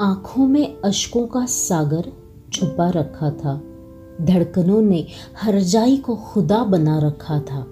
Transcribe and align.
आँखों 0.00 0.46
में 0.46 0.76
अशकों 0.84 1.26
का 1.26 1.46
सागर 1.46 2.12
छुपा 2.52 2.90
रखा 2.90 3.30
था। 3.30 3.62
धड़कनों 4.20 4.82
ने 4.82 5.06
हरजाई 5.42 5.96
को 5.96 6.16
खुदा 6.16 6.64
बना 6.64 6.98
रखा 6.98 7.40
था। 7.40 7.66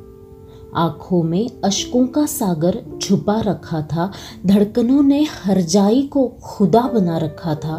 आँखों 0.77 1.23
में 1.23 1.51
अशकों 1.65 2.07
का 2.07 2.27
सागर 2.27 2.99
छुपा 3.03 3.41
रखा 3.41 3.83
था। 3.83 4.13
धड़कनों 4.47 5.03
ने 5.03 5.27
हरजाई 5.45 6.03
को 6.03 6.29
खुदा 6.43 6.81
बना 6.81 7.19
रखा 7.19 7.55
था। 7.55 7.79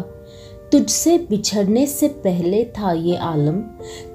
तुझसे 0.72 1.26
बिछड़ने 1.30 1.86
से 1.86 2.08
पहले 2.08 2.64
था 2.64 2.92
ये 2.92 3.16
आलम। 3.16 3.60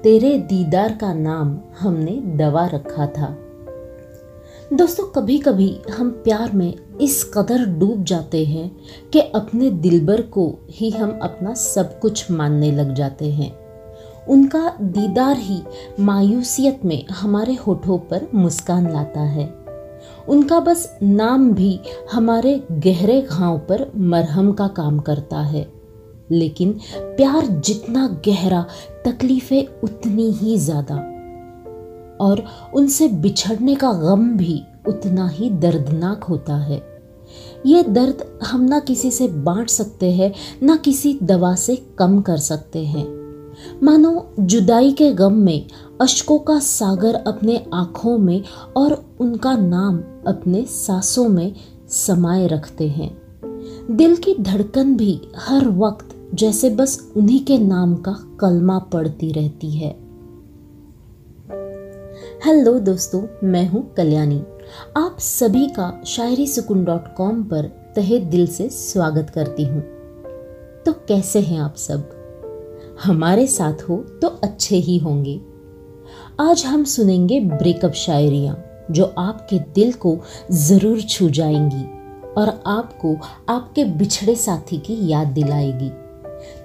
तेरे 0.02 0.38
दीदार 0.38 0.98
का 1.00 1.14
नाम 1.14 1.58
हमने 1.80 2.12
दवा 2.12 2.66
रखा 2.66 3.06
था। 3.06 3.38
दोस्तों 4.72 5.04
कभी 5.06 5.38
कभी 5.38 5.80
हम 5.90 6.10
प्यार 6.10 6.52
में 6.52 6.74
इस 7.00 7.30
कदर 7.34 7.64
डूब 7.66 8.04
जाते 8.04 8.44
हैं 8.44 8.76
कि 9.12 9.20
अपने 9.20 9.70
दिलबर 9.70 10.20
को 10.20 10.58
ही 10.70 10.90
हम 10.90 11.18
अपना 11.22 11.54
सब 11.54 12.00
कुछ 12.00 12.30
मानने 12.30 12.72
लग 12.72 12.94
जाते 12.94 13.30
हैं। 13.30 13.50
उनका 14.26 14.76
दीदार 14.82 15.36
ही 15.36 15.62
मायूसियत 16.00 16.80
में 16.84 17.06
हमारे 17.06 17.54
होठों 17.54 17.98
पर 17.98 18.28
मुस्कान 18.34 18.92
लाता 18.92 19.20
है। 19.20 19.46
उनका 20.28 20.60
बस 20.60 20.98
नाम 21.02 21.52
भी 21.52 21.80
हमारे 22.12 22.62
गहरे 22.72 23.22
घाव 23.22 23.58
पर 23.58 23.92
मरहम 23.96 24.52
का 24.52 24.68
काम 24.68 24.98
करता 24.98 25.40
है। 25.40 25.66
लेकिन 26.30 26.80
प्यार 26.96 27.46
जितना 27.46 28.20
गहरा, 28.28 28.66
तकलीफें 29.04 29.80
उतनी 29.84 30.30
ही 30.30 30.58
ज़्यादा। 30.58 31.15
और 32.20 32.44
उनसे 32.74 33.08
बिछड़ने 33.08 33.74
का 33.74 33.92
गम 33.92 34.28
भी 34.28 34.62
उतना 34.88 35.28
ही 35.28 35.50
दर्दनाक 35.50 36.24
होता 36.24 36.56
है। 36.56 36.96
ये 37.66 37.82
दर्द 37.82 38.38
हम 38.46 38.60
ना 38.60 38.80
किसी 38.80 39.10
से 39.10 39.28
बांट 39.28 39.70
सकते 39.70 40.12
हैं, 40.12 40.32
ना 40.62 40.76
किसी 40.76 41.18
दवा 41.22 41.54
से 41.54 41.76
कम 41.98 42.20
कर 42.20 42.36
सकते 42.36 42.84
हैं। 42.84 43.16
मानो 43.82 44.34
जुदाई 44.40 44.92
के 44.92 45.12
गम 45.12 45.32
में 45.32 45.66
अशकों 46.00 46.38
का 46.38 46.58
सागर 46.58 47.14
अपने 47.14 47.66
आँखों 47.74 48.18
में 48.18 48.42
और 48.76 49.04
उनका 49.20 49.56
नाम 49.56 49.96
अपने 50.26 50.64
सांसों 50.64 51.28
में 51.28 51.54
समाये 51.88 52.46
रखते 52.46 52.88
हैं। 52.88 53.22
दिल 53.90 54.16
की 54.16 54.34
धड़कन 54.40 54.96
भी 54.96 55.20
हर 55.36 55.68
वक्त 55.68 56.08
जैसे 56.34 56.70
बस 56.70 57.12
उन्हीं 57.16 57.44
के 57.44 57.58
नाम 57.58 57.94
का 57.94 58.16
कलमा 58.40 58.78
पड़ती 58.78 59.32
रहती 59.32 59.70
है। 59.70 60.05
हेलो 62.44 62.78
दोस्तों, 62.78 63.22
मैं 63.44 63.68
हूँ 63.68 63.94
कल्याणी। 63.94 64.38
आप 64.96 65.16
सभी 65.18 65.66
का 65.68 66.02
शायरी 66.06 66.46
सुकून 66.46 66.84
डॉट 66.84 67.14
कॉम 67.14 67.42
पर 67.42 67.66
तहे 67.96 68.18
दिल 68.18 68.46
से 68.46 68.68
स्वागत 68.68 69.30
करती 69.30 69.64
हूँ। 69.64 69.80
तो 70.86 70.92
कैसे 71.08 71.40
हैं 71.40 71.60
आप 71.60 71.76
सब? 71.76 72.10
हमारे 73.04 73.46
साथ 73.46 73.82
हो 73.88 73.96
तो 74.22 74.28
अच्छे 74.28 74.76
ही 74.76 74.98
होंगे। 74.98 75.40
आज 76.40 76.64
हम 76.64 76.84
सुनेंगे 76.84 77.40
ब्रेकअप 77.40 77.92
शायरियाँ, 77.92 78.86
जो 78.90 79.14
आपके 79.18 79.58
दिल 79.58 79.92
को 79.92 80.18
ज़रूर 80.52 81.00
छू 81.00 81.30
जाएँगी 81.30 81.84
और 82.32 82.62
आपको 82.66 83.16
आपके 83.48 83.84
बिछड़े 83.84 84.34
साथी 84.36 84.78
की 84.78 85.08
याद 85.08 85.26
दिलाएगी। 85.26 85.90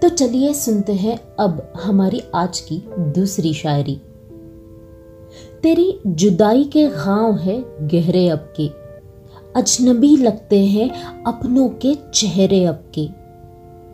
तो 0.02 0.10
चलिए 0.10 0.54
सुनते 0.54 0.94
हैं 0.94 1.20
अब 1.40 1.74
हमारी 1.84 2.24
आज 2.36 2.60
की 2.60 2.84
दूसरी 3.00 3.54
शायरी। 3.54 4.02
तेरी 5.64 6.00
जुदाई 6.08 6.64
के 6.64 6.88
घाव 6.88 7.36
है 7.36 7.88
गहरे 7.88 8.30
अब 8.30 8.54
के। 8.58 8.68
अजनबी 9.56 10.18
लगते 10.18 10.66
हैं 10.66 10.90
अपनों 11.24 11.70
के 11.70 11.94
चेहरे 12.14 12.66
अब 12.66 12.84
के। 12.94 13.08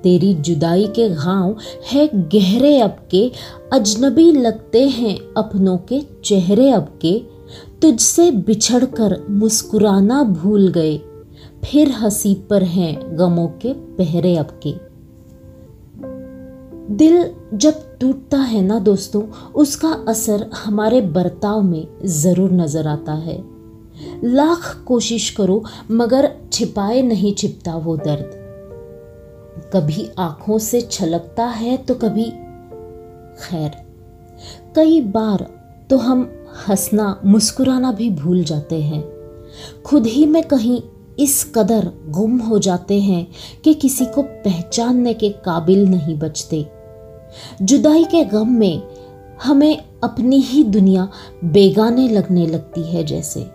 तेरी 0.03 0.33
जुदाई 0.33 0.87
के 0.87 1.09
घाव 1.09 1.55
है 1.91 2.09
गहरे 2.13 2.79
अब 2.79 2.97
के। 3.11 3.31
अजनबी 3.73 4.31
लगते 4.31 4.87
हैं 4.87 5.17
अपनों 5.37 5.77
के 5.77 6.01
चेहरे 6.25 6.71
अब 6.71 6.99
के। 7.01 7.19
तुझसे 7.81 8.31
बिछड़ 8.31 8.85
कर 8.85 9.25
मुस्कुराना 9.29 10.23
भूल 10.23 10.67
गए, 10.67 10.97
फिर 11.63 11.91
हँसी 11.91 12.33
पर 12.49 12.63
हैं 12.63 13.17
गमों 13.19 13.47
के 13.47 13.73
पहरे 13.73 14.35
अब 14.37 14.59
के। 14.63 14.86
दिल 16.89 17.29
जब 17.53 17.81
टूटता 17.99 18.37
है 18.37 18.61
ना 18.61 18.79
दोस्तों, 18.79 19.21
उसका 19.55 19.89
असर 20.07 20.49
हमारे 20.55 21.01
बर्ताव 21.01 21.61
में 21.61 21.87
ज़रूर 22.05 22.51
नज़र 22.51 22.87
आता 22.87 23.13
है। 23.13 23.37
लाख 24.23 24.83
कोशिश 24.87 25.29
करो, 25.29 25.63
मगर 25.91 26.29
छिपाए 26.53 27.01
नहीं 27.01 27.33
छिपता 27.33 27.75
वो 27.75 27.95
दर्द। 27.97 28.31
कभी 29.73 30.09
आँखों 30.19 30.57
से 30.57 30.81
छलकता 30.81 31.45
है 31.45 31.77
तो 31.77 31.95
कभी, 31.95 32.29
खैर, 33.41 33.71
कई 34.75 35.01
बार 35.01 35.47
तो 35.89 35.97
हम 35.97 36.29
हंसना, 36.67 37.19
मुस्कुराना 37.25 37.91
भी 37.91 38.09
भूल 38.09 38.43
जाते 38.43 38.81
हैं। 38.81 39.03
खुद 39.85 40.05
ही 40.05 40.25
में 40.25 40.43
कहीं 40.43 40.81
इस 41.19 41.43
कदर 41.55 41.91
गुम 42.09 42.37
हो 42.37 42.59
जाते 42.59 42.99
हैं 43.01 43.27
कि 43.63 43.73
किसी 43.73 44.05
को 44.05 44.21
पहचानने 44.21 45.13
के 45.13 45.29
काबिल 45.45 45.87
नहीं 45.87 46.17
बचते। 46.19 46.65
जुदाई 47.61 48.03
के 48.03 48.25
गम 48.25 48.49
में 48.49 48.83
हमें 49.43 49.77
अपनी 50.03 50.39
ही 50.39 50.63
दुनिया 50.63 51.09
बेगाने 51.43 52.07
लगने 52.07 52.47
लगती 52.47 52.83
है 52.83 53.03
जैसे। 53.03 53.51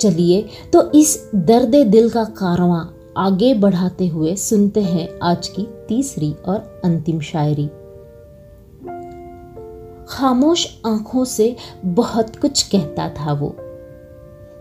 चलिए 0.00 0.48
तो 0.72 0.90
इस 0.90 1.30
दर्द 1.34 1.74
दिल 1.74 2.10
का 2.10 2.24
कारवां 2.24 2.84
आगे 3.16 3.54
बढ़ाते 3.54 4.06
हुए 4.06 4.36
सुनते 4.36 4.80
हैं 4.80 5.08
आज 5.22 5.48
की 5.48 5.62
तीसरी 5.88 6.32
और 6.32 6.82
अंतिम 6.84 7.20
शायरी। 7.20 7.70
खामोश 10.08 10.80
आँखों 10.86 11.24
से 11.24 11.56
बहुत 11.84 12.36
कुछ 12.36 12.62
कहता 12.62 13.08
था 13.08 13.32
वो। 13.32 13.56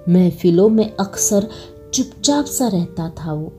महफिलों 0.10 0.70
में 0.70 0.94
अक्सर 1.00 1.48
चुपचाप 1.94 2.46
सा 2.46 2.68
रहता 2.68 3.10
था 3.10 3.34
वो। 3.34 3.54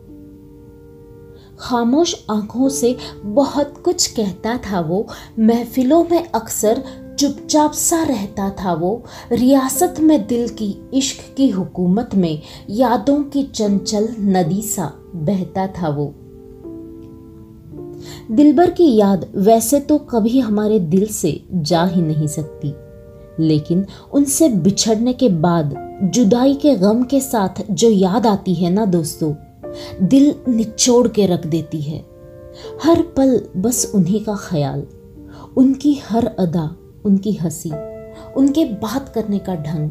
खामोश 1.62 2.24
आँखों 2.30 2.68
से 2.68 2.96
बहुत 3.24 3.74
कुछ 3.84 4.06
कहता 4.06 4.56
था 4.56 4.80
वो। 4.80 5.06
महफिलों 5.38 6.04
में 6.10 6.30
अक्सर 6.30 6.82
चुपचाप 7.18 7.72
सा 7.72 8.02
रहता 8.02 8.50
था 8.50 8.72
वो। 8.72 9.04
रियासत 9.32 9.94
में 10.00 10.26
दिल 10.26 10.48
की 10.48 10.90
इश्क 10.94 11.34
की 11.36 11.48
हुकूमत 11.48 12.10
में 12.14 12.42
यादों 12.70 13.22
की 13.22 13.42
चंचल 13.42 14.08
नदी 14.20 14.62
सा 14.62 14.92
बहता 15.14 15.66
था 15.66 15.88
वो। 15.88 16.14
दिलबर 18.30 18.70
की 18.70 18.96
याद 18.96 19.32
वैसे 19.36 19.80
तो 19.80 19.98
कभी 19.98 20.40
हमारे 20.40 20.80
दिल 20.80 21.06
से 21.06 21.44
जा 21.52 21.84
ही 21.84 22.02
नहीं 22.02 22.26
सकती। 22.26 22.74
लेकिन 23.40 23.86
उनसे 24.12 24.48
बिछड़ने 24.48 25.12
के 25.12 25.28
बाद 25.28 26.00
जुदाई 26.04 26.54
के 26.54 26.74
गम 26.74 27.02
के 27.02 27.20
साथ 27.20 27.62
जो 27.70 27.90
याद 27.90 28.26
आती 28.26 28.54
है 28.54 28.70
ना 28.70 28.84
दोस्तों 28.84 29.34
दिल 30.03 30.34
निचोड़ 30.49 31.09
के 31.09 31.27
रख 31.27 31.47
देती 31.47 31.81
है। 31.81 32.05
हर 32.84 33.03
पल 33.03 33.49
बस 33.56 33.93
उन्हीं 33.94 34.25
का 34.25 34.37
ख्याल, 34.37 34.87
उनकी 35.56 35.94
हर 35.94 36.27
अदा, 36.27 36.77
उनकी 37.05 37.33
हँसी, 37.33 37.72
उनके 38.37 38.65
बात 38.65 39.09
करने 39.09 39.38
का 39.38 39.55
ढंग, 39.55 39.91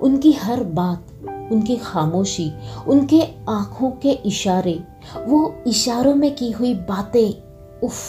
उनकी 0.00 0.32
हर 0.32 0.64
बात, 0.64 1.06
उनकी 1.52 1.76
खामोशी, 1.76 2.52
उनके 2.88 3.22
आँखों 3.48 3.90
के 3.90 4.10
इशारे, 4.10 4.80
वो 5.26 5.54
इशारों 5.66 6.14
में 6.14 6.36
की 6.36 6.50
हुई 6.50 6.74
बातें, 6.74 7.34
उफ। 7.80 8.02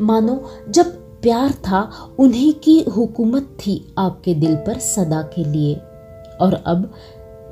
मानो 0.00 0.44
जब 0.70 0.84
प्यार 1.22 1.50
था, 1.50 1.90
उन्हीं 2.18 2.52
की 2.52 2.82
हुकूमत 2.96 3.42
थी 3.42 3.94
आपके 3.98 4.34
दिल 4.34 4.56
पर 4.56 4.78
सदा 4.78 5.22
के 5.22 5.44
लिए। 5.44 5.74
और 6.40 6.64
अब 6.66 6.92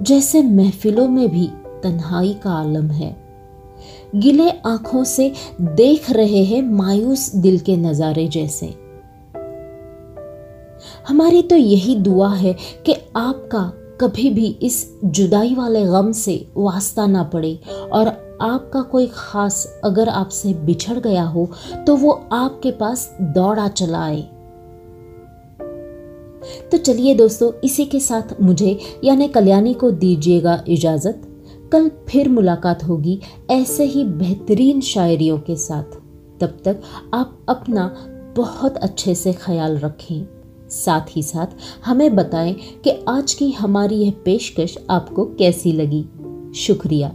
जैसे 0.02 0.42
महफिलों 0.42 1.08
में 1.08 1.28
भी 1.28 1.50
तन्हाई 1.86 2.32
का 2.34 2.50
आलम 2.52 2.90
है। 2.90 3.14
गिले 4.14 4.50
आँखों 4.66 5.04
से 5.04 5.32
देख 5.60 6.10
रहे 6.10 6.42
हैं 6.44 6.62
मायूस 6.62 7.30
दिल 7.36 7.58
के 7.58 7.76
नज़ारे 7.76 8.26
जैसे। 8.28 8.74
हमारी 11.08 11.42
तो 11.42 11.56
यही 11.56 11.94
दुआ 11.94 12.32
है 12.34 12.52
कि 12.86 12.94
आपका 13.16 13.60
कभी 14.00 14.30
भी 14.30 14.46
इस 14.62 14.78
जुदाई 15.04 15.54
वाले 15.54 15.84
गम 15.84 16.10
से 16.12 16.34
वास्ता 16.56 17.06
ना 17.06 17.22
पड़े 17.24 17.54
और 17.92 18.08
आपका 18.42 18.82
कोई 18.82 19.06
ख़ास 19.06 19.80
अगर 19.84 20.08
आपसे 20.08 20.52
बिछड़ 20.66 20.98
गया 20.98 21.24
हो 21.24 21.48
तो 21.86 21.96
वो 21.96 22.12
आपके 22.32 22.70
पास 22.70 23.08
दौड़ा 23.20 23.68
चला 23.68 24.02
आए। 24.04 24.22
तो 26.72 26.78
चलिए 26.78 27.14
दोस्तों, 27.14 27.52
इसी 27.64 27.84
के 27.84 28.00
साथ 28.00 28.40
मुझे 28.40 28.78
यानी 29.04 29.28
कल्याणी 29.28 29.74
को 29.74 29.90
दीजिएगा 29.92 30.62
इजाज़त। 30.68 31.22
कल 31.72 31.90
फिर 32.08 32.28
मुलाकात 32.28 32.84
होगी 32.84 33.20
ऐसे 33.50 33.84
ही 33.84 34.04
बेहतरीन 34.04 34.80
शायरियों 34.80 35.38
के 35.38 35.56
साथ। 35.56 35.84
तब 36.40 36.58
तक 36.64 36.82
आप 37.14 37.46
अपना 37.48 37.96
बहुत 38.36 38.76
अच्छे 38.76 39.14
से 39.14 39.32
ख्याल 39.32 39.78
रखें। 39.78 40.26
साथ 40.70 41.16
ही 41.16 41.22
साथ 41.22 41.46
हमें 41.84 42.16
बताएँ 42.16 42.52
कि 42.52 43.04
आज 43.08 43.34
की 43.34 43.50
हमारी 43.50 43.94
यह 43.94 44.12
पेशकश 44.24 44.78
आपको 44.90 45.24
कैसी 45.24 45.72
लगी। 45.72 46.06
शुक्रिया। 46.54 47.14